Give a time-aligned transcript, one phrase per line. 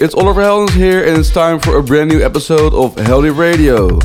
[0.00, 3.98] It's Oliver Heldens here, and it's time for a brand new episode of Heldeep Radio.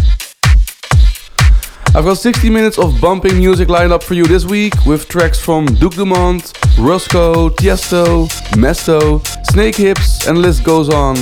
[1.96, 5.40] I've got 60 minutes of bumping music lined up for you this week with tracks
[5.40, 11.16] from Duke Dumont, Rusko, Tiesto, Mesto, Snake Hips, and list goes on.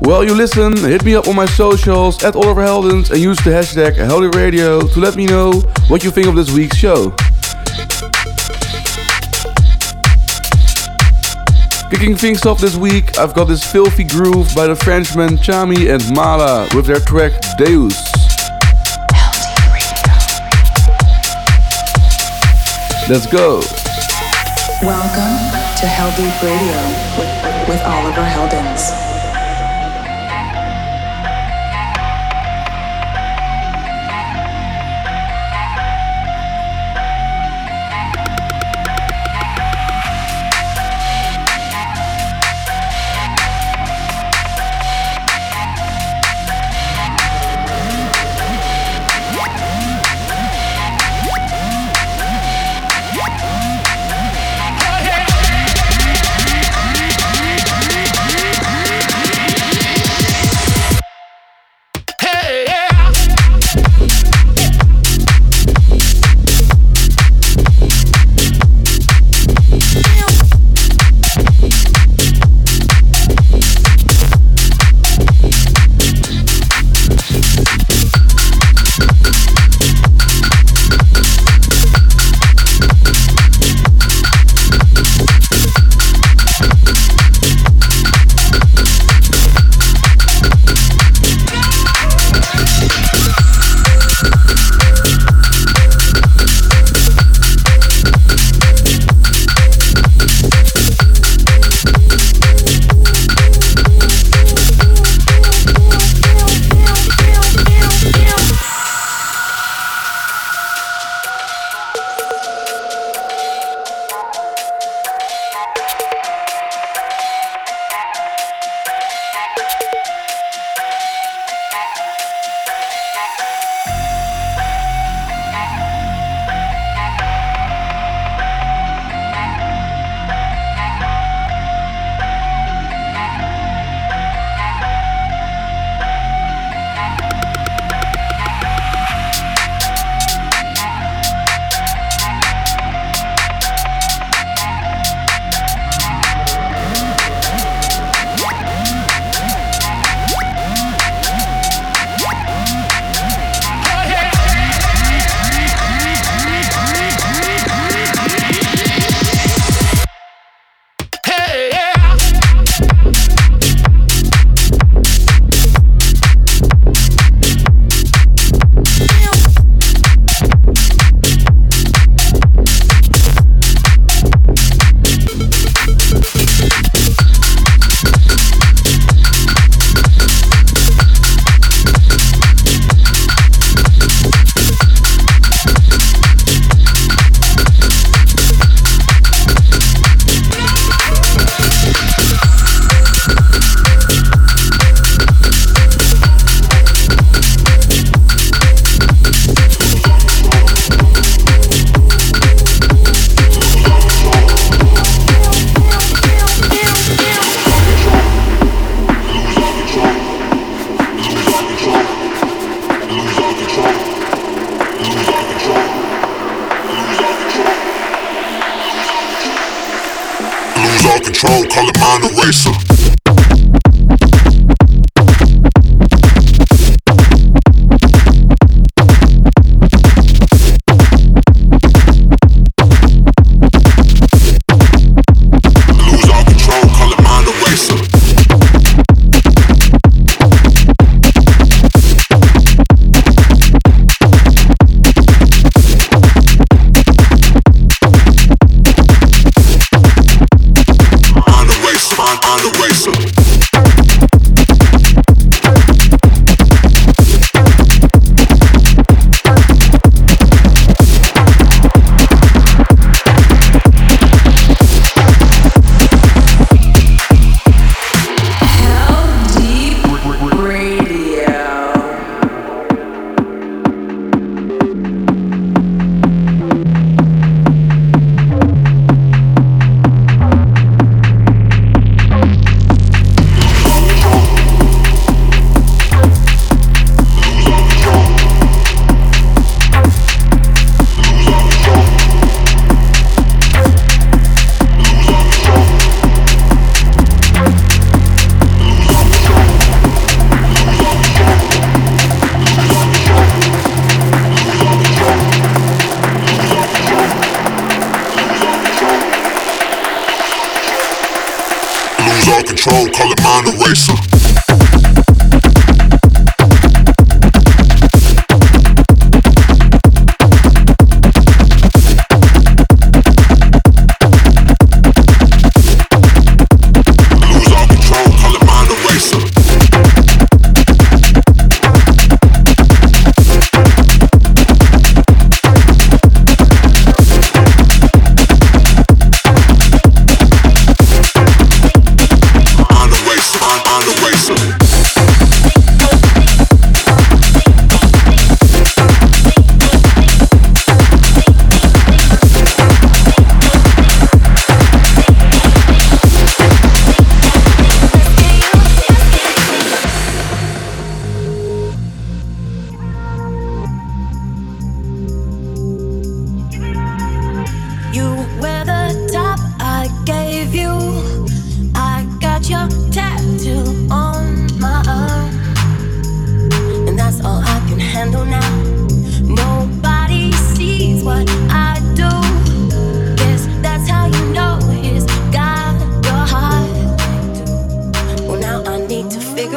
[0.00, 3.50] While you listen, hit me up on my socials at Oliver Heldens and use the
[3.50, 5.52] hashtag Heldeep Radio to let me know
[5.88, 7.16] what you think of this week's show.
[11.90, 16.06] Kicking things off this week, I've got this filthy groove by the Frenchmen Tchami and
[16.14, 17.96] Malaa with their track Deus.
[23.08, 23.62] Let's go.
[24.82, 25.34] Welcome
[25.80, 26.76] to Heldeep Radio
[27.16, 29.07] with, with Oliver Heldens.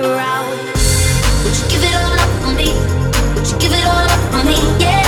[0.03, 2.73] Would you give it all up for me?
[3.35, 4.83] Would you give it all up for me?
[4.83, 5.00] Yeah.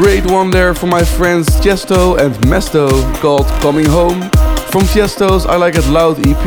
[0.00, 4.18] great one there for my friends Tiesto and Mesto called Coming Home
[4.70, 6.44] from Tiesto's I Like It Loud EP.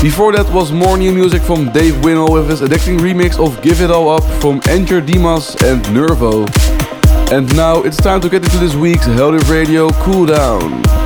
[0.00, 3.82] Before that was more new music from Dave Winnell with his addicting remix of Give
[3.82, 6.46] It All Up from Enter Dimas and Nervo.
[7.30, 11.01] And now it's time to get into this week's Heldeep Radio Cool Down.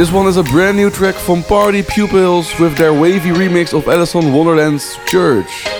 [0.00, 3.86] This one is a brand new track from Party Pupils with their wavy remix of
[3.86, 5.79] Alison Wonderland's Church.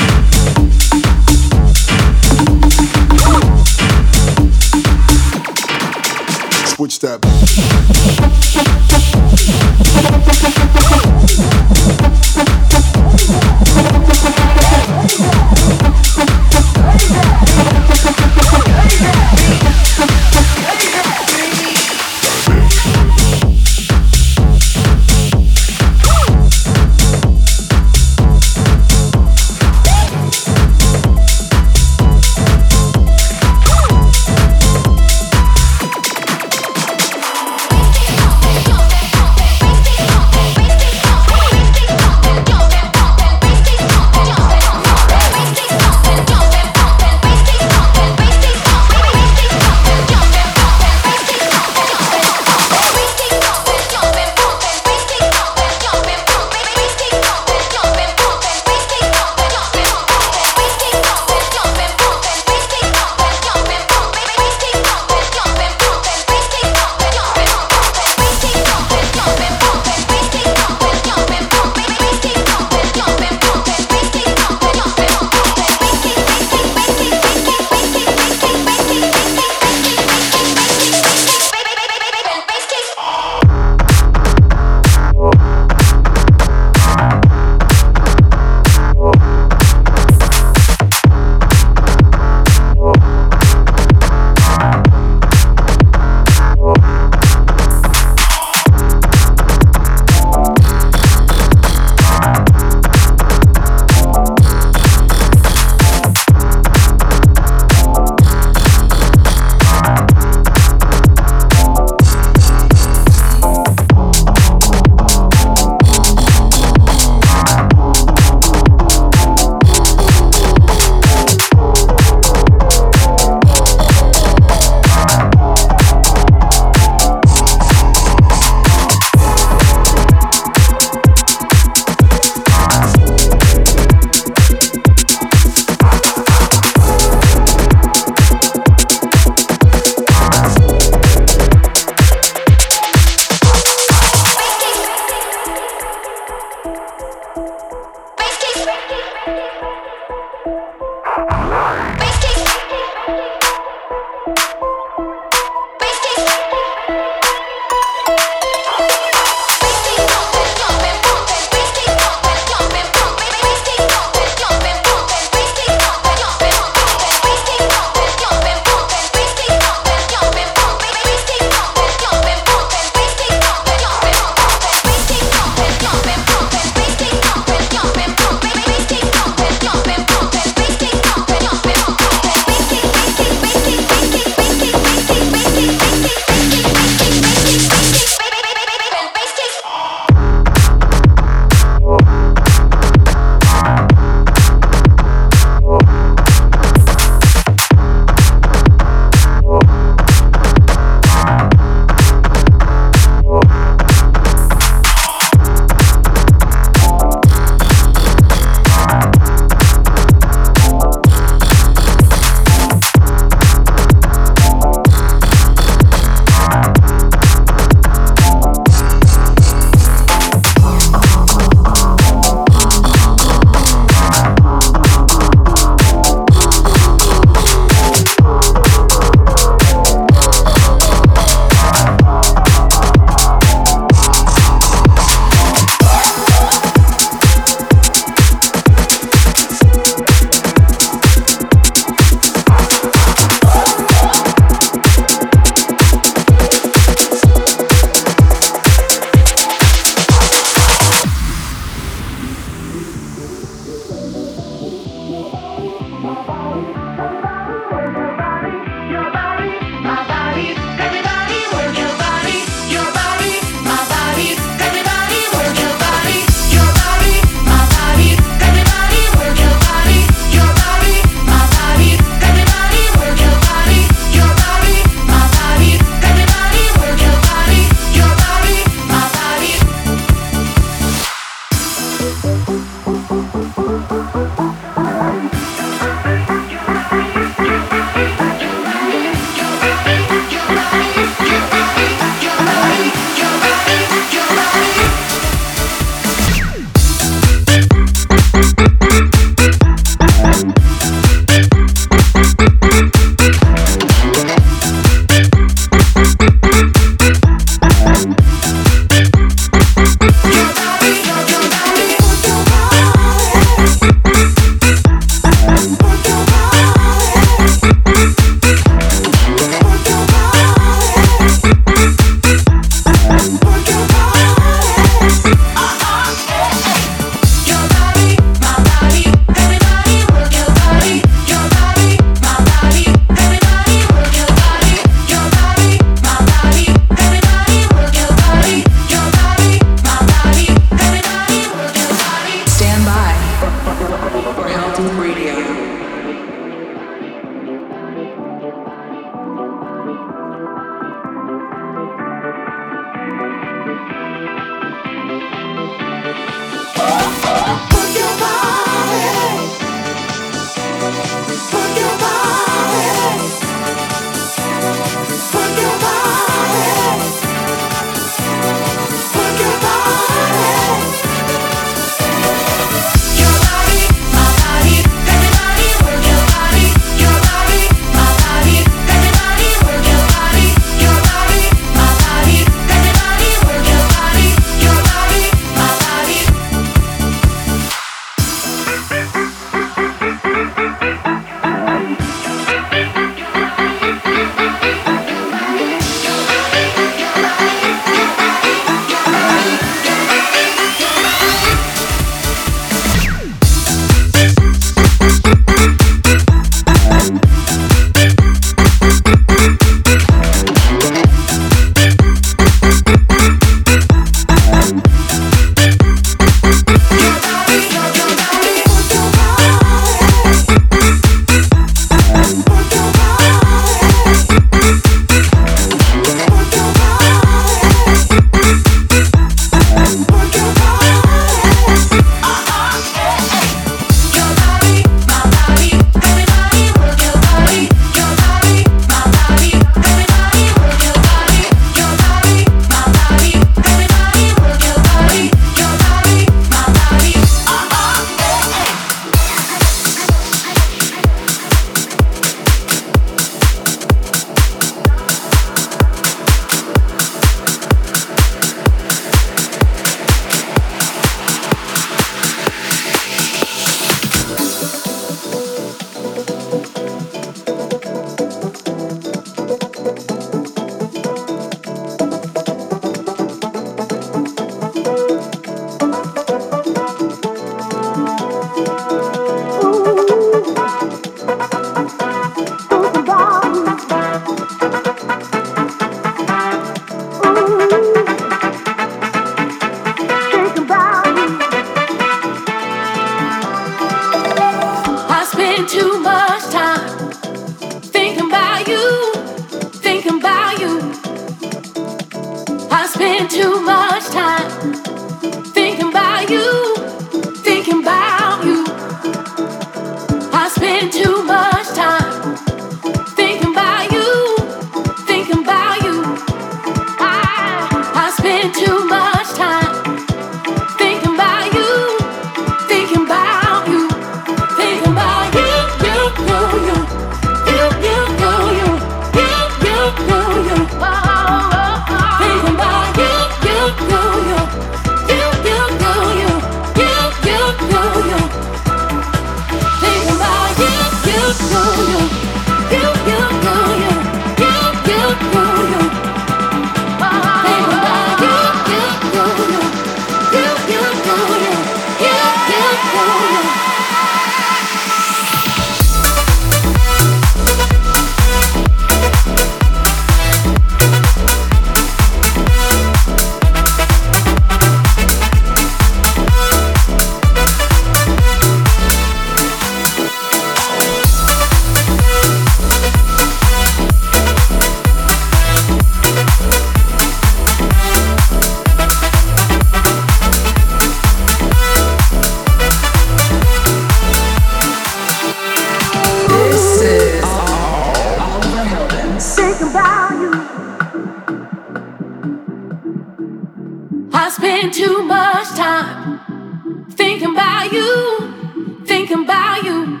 [594.32, 600.00] spend too much time thinking about you, thinking about you.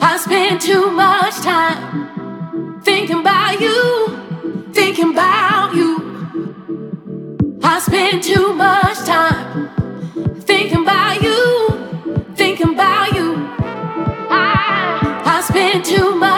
[0.00, 5.92] I spend too much time thinking about you, thinking about you.
[7.62, 9.70] I spend too much time
[10.40, 13.36] thinking about you, thinking about you.
[14.30, 16.37] I, I spend too much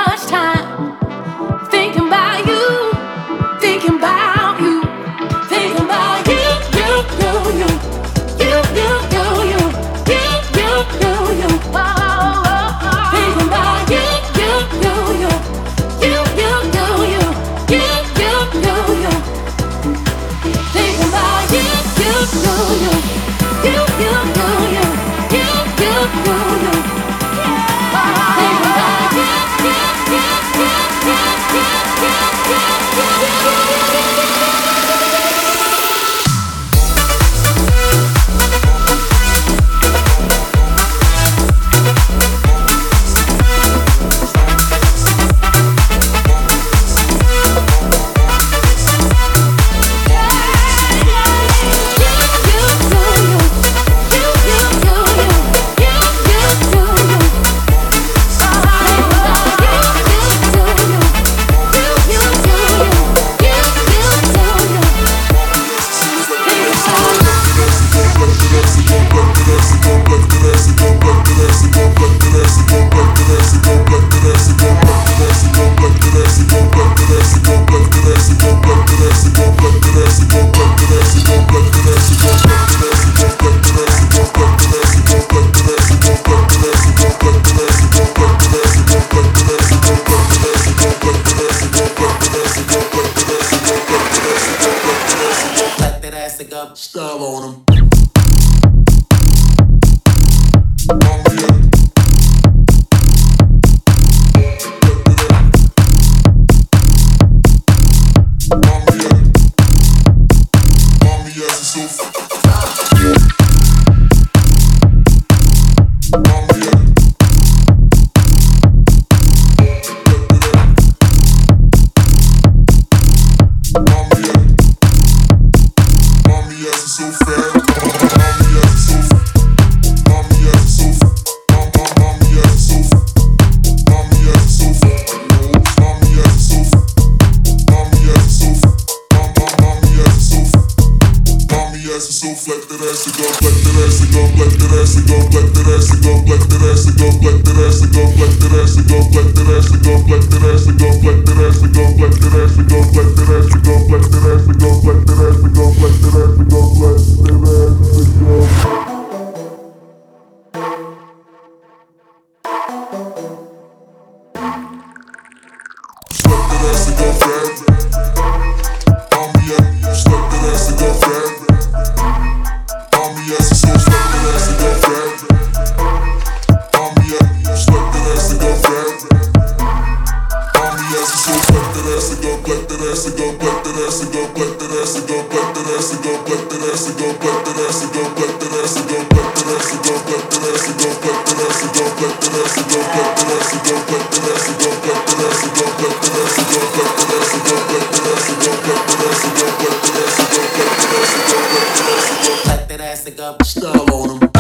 [203.45, 204.31] Style on him.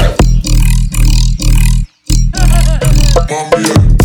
[3.28, 3.99] Mafia.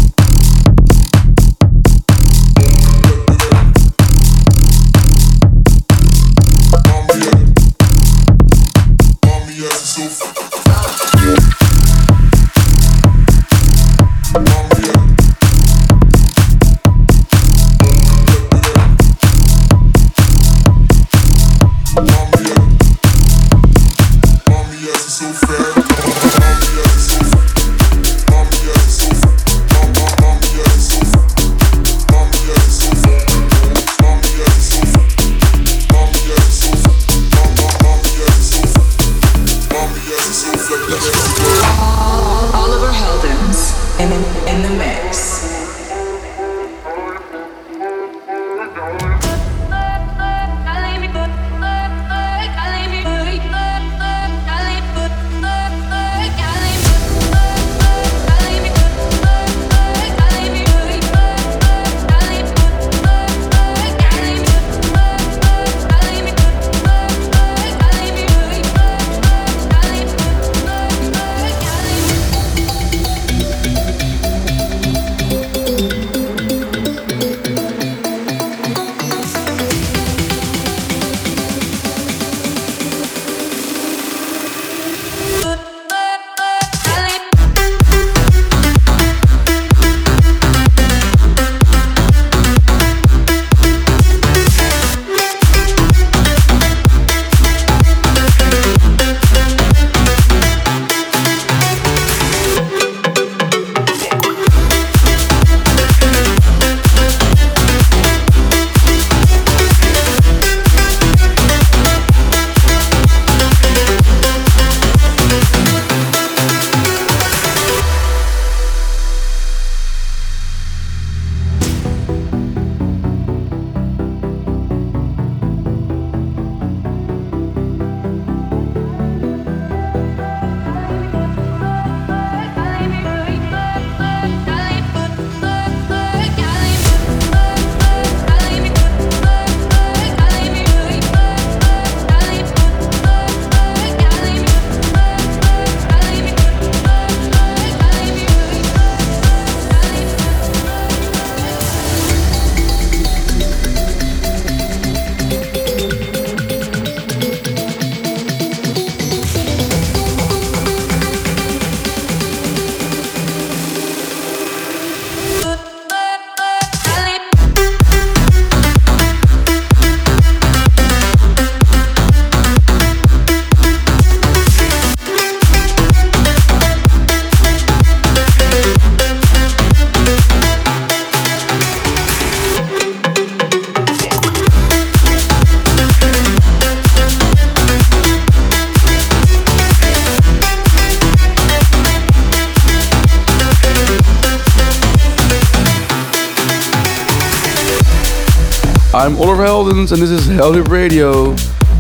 [199.86, 201.32] Heldens and this is Heldeep Radio.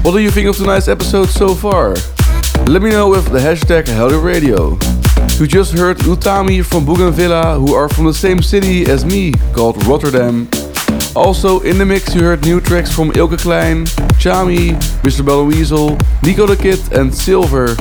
[0.03, 1.95] What do you think of tonight's episode so far?
[2.67, 4.77] Let me know with the hashtag Heldeep Radio.
[5.39, 9.83] You just heard Utami from Bougenvilla, who are from the same city as me, called
[9.87, 10.47] Rotterdam.
[11.15, 13.85] Also in the mix you heard new tracks from Ilke Klein,
[14.19, 15.25] Tchami, Mr.
[15.25, 17.75] Belt Wezol, Nico the Kid and SLVR.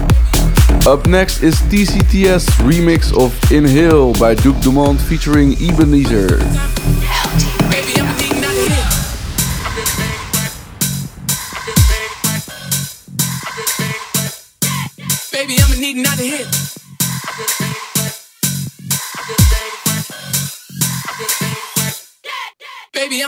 [0.87, 6.39] Up next is TCTS remix of Inhale by Duke Dumont featuring Ebenezer.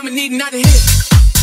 [0.07, 1.36] I'ma need hit.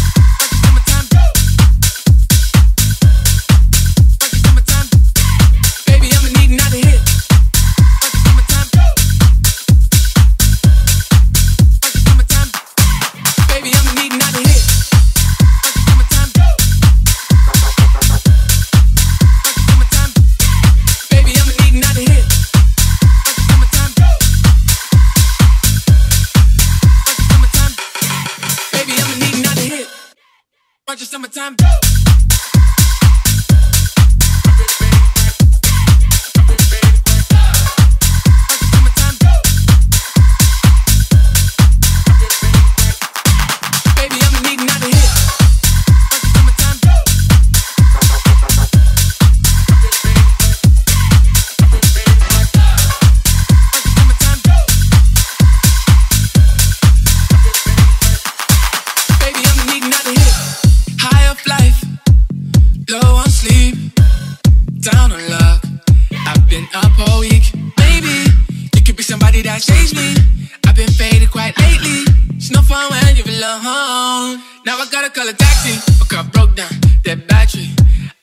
[75.15, 75.79] Call a taxi.
[76.01, 77.71] My car broke down, that battery.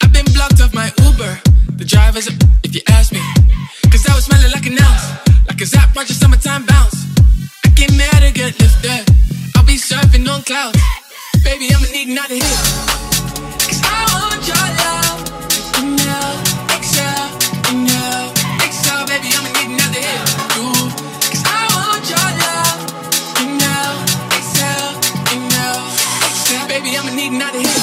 [0.04, 1.40] I've been blocked off my Uber.
[1.78, 3.22] The driver's up, if you ask me.
[3.90, 5.06] Cause I was smelling like an ounce.
[5.48, 7.08] Like a zap, a summertime bounce.
[7.66, 9.08] I get mad and get lifted.
[9.56, 10.80] I'll be surfing on clouds.
[11.44, 13.21] Baby, I'ma need another hit.
[27.32, 27.81] Another hit.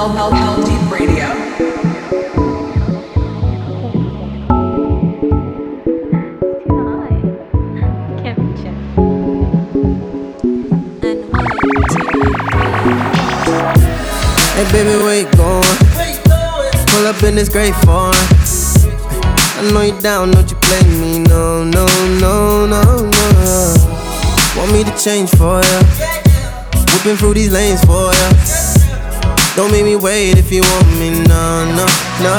[0.00, 1.26] Deep radio.
[14.54, 15.62] Hey baby, where you going?
[16.86, 17.50] Pull up in this.
[19.58, 20.56] I know you down, don't you
[20.98, 21.18] me?
[21.18, 21.84] No, no,
[22.18, 23.74] no, no, no.
[24.56, 25.82] Want me to change for ya?
[26.86, 28.69] Whipping through these lanes for ya.
[29.60, 31.10] Don't make me wait if you want me.
[31.10, 31.84] No, no,
[32.24, 32.34] no,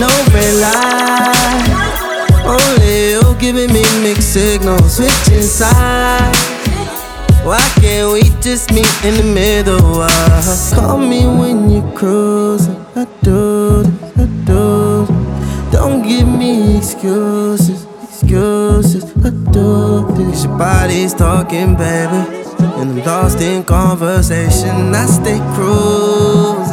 [0.00, 1.68] no red light.
[2.46, 6.38] Only you giving me mixed signals, switching sides.
[7.44, 10.00] Why can't we just meet in the middle?
[10.00, 12.74] Uh, call me when you're cruising.
[12.96, 15.72] I do this, I do this.
[15.72, 19.04] Don't give me excuses, excuses.
[19.22, 20.44] I do this.
[20.44, 22.35] Your body's talking, baby.
[22.78, 24.94] And I'm lost in conversation.
[24.94, 26.65] I stay cruising.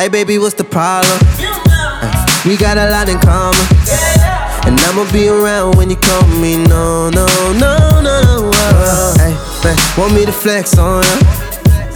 [0.00, 1.20] Hey baby, what's the problem?
[1.36, 3.60] Hey, we got a lot in common.
[4.64, 6.56] And I'ma be around when you call me.
[6.56, 7.26] No, no,
[7.60, 8.50] no, no, no.
[8.54, 11.16] Uh, hey, babe, want me to flex on ya?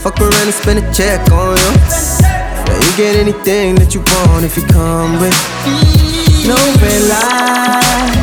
[0.04, 1.72] Fuck around and spend a check on you.
[2.20, 5.32] Yeah, you get anything that you want if you come with
[6.44, 8.20] no red light.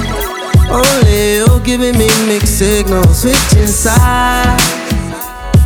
[0.70, 4.81] Only you giving me mixed signals, switching sides.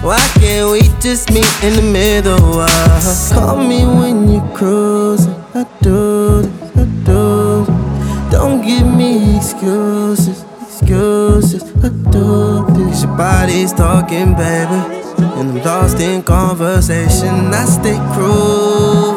[0.05, 2.59] Why can't we just meet in the middle?
[2.59, 5.33] Uh, call me when you're cruising.
[5.55, 8.31] I do this, I do this.
[8.31, 11.63] Don't give me excuses, excuses.
[11.83, 13.01] I do this.
[13.01, 14.79] Your body's talking, baby.
[15.17, 17.51] And I'm lost in conversation.
[17.51, 19.14] I stay cruising.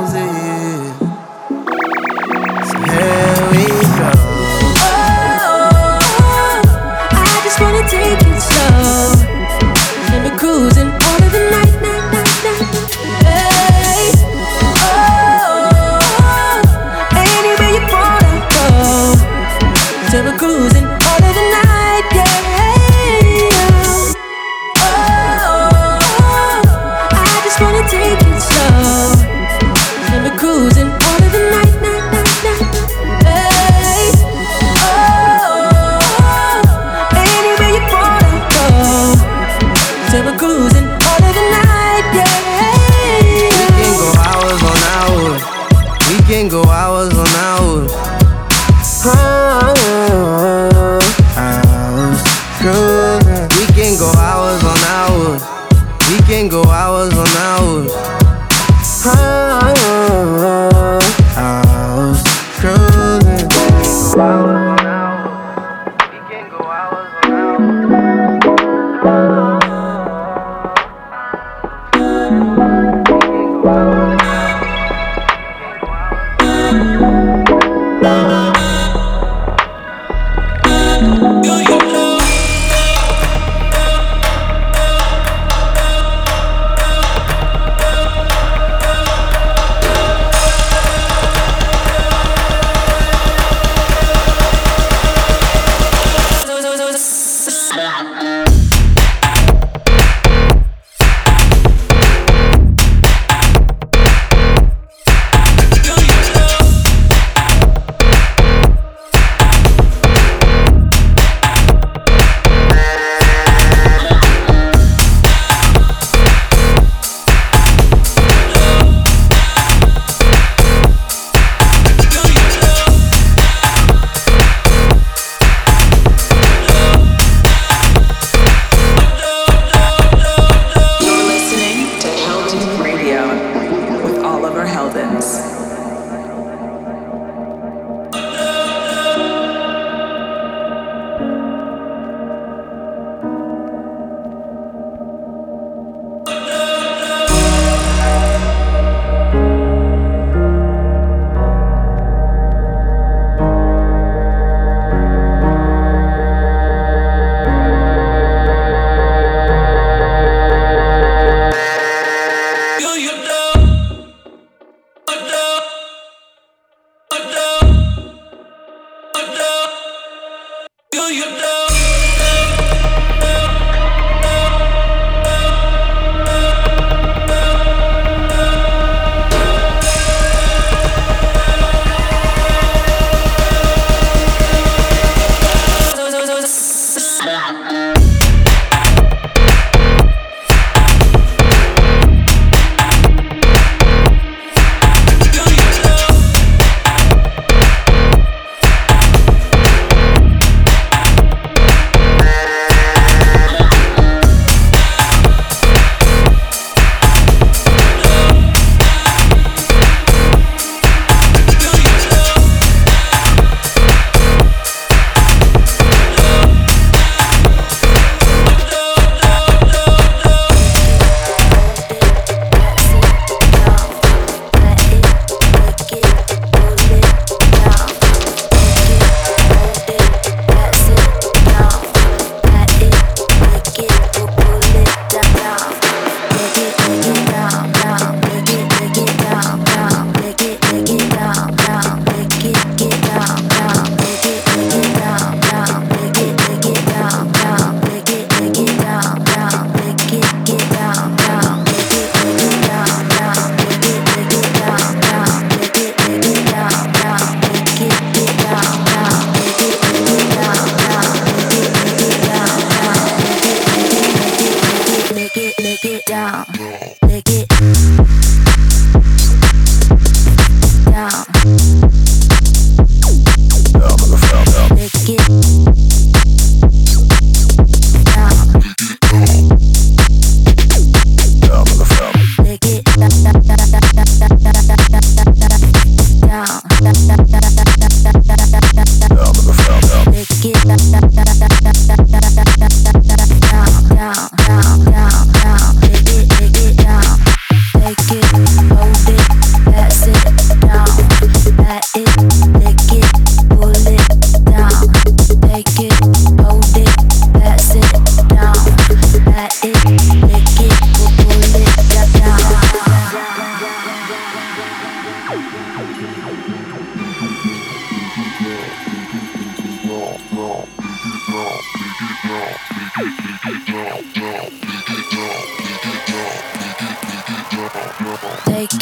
[322.98, 323.06] Take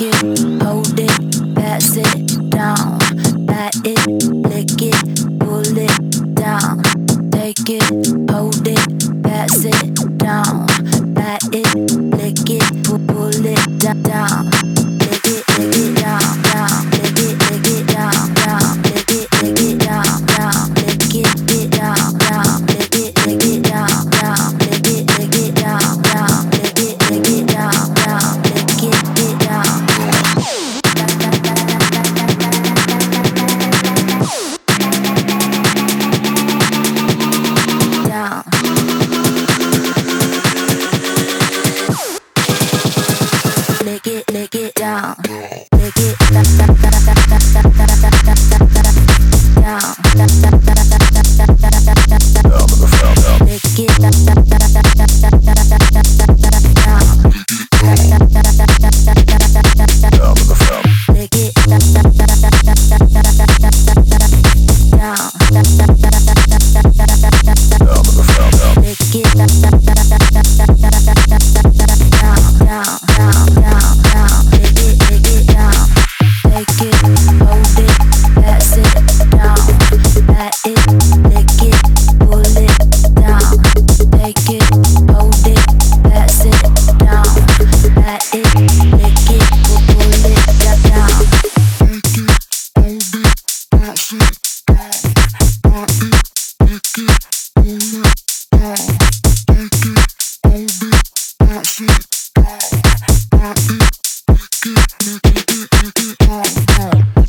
[0.00, 3.05] it, hold it, pass it down.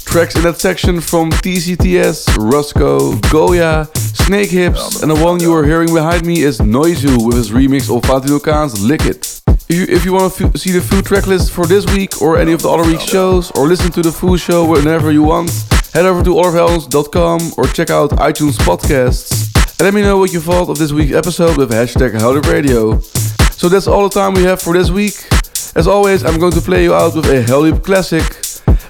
[0.05, 5.93] Tracks in that section from TCTS, Rusko, Goya, Snakehips, and the one you are hearing
[5.93, 9.41] behind me is Noizu with his remix of Valentino Khan's Lick It.
[9.47, 12.21] If you, if you want to f- see the full track list for this week
[12.21, 15.23] or any of the other week's shows, or listen to the full show whenever you
[15.23, 15.51] want,
[15.97, 19.31] head over to oliverheldens.com or check out iTunes podcasts.
[19.79, 22.99] And let me know what you thought of this week's episode with hashtag Heldeep Radio.
[23.49, 25.15] So that's all the time we have for this week.
[25.75, 28.21] As always, I'm going to play you out with a Heldeep classic.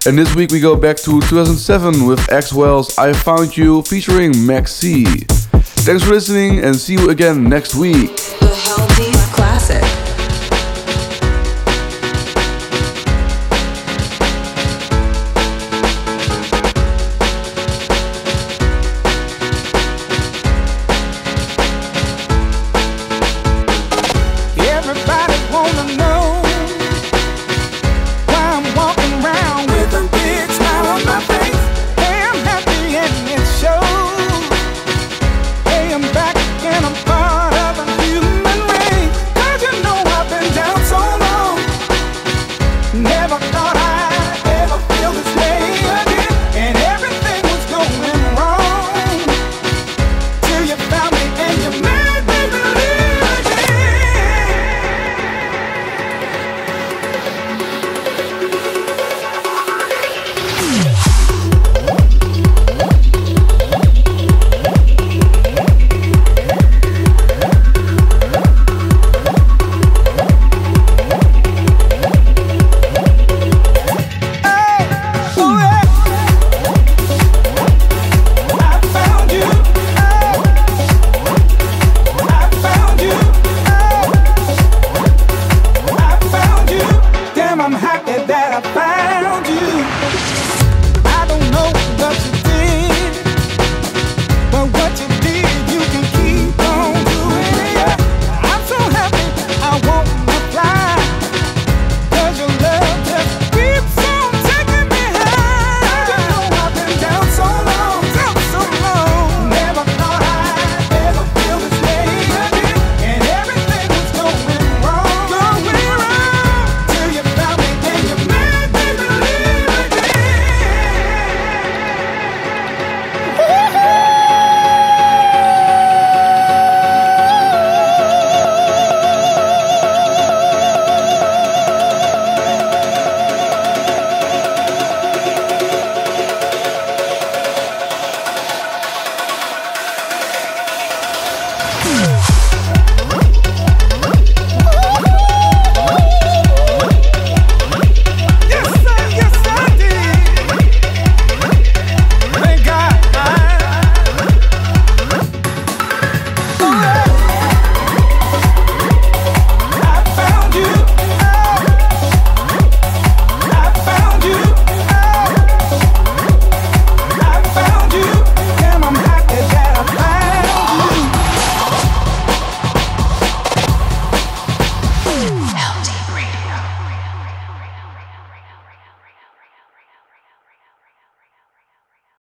[0.06, 5.28] And this week we go back to 2007 with Axwell's I Found You featuring Max'C.
[5.86, 8.20] Thanks for listening and see you again next week.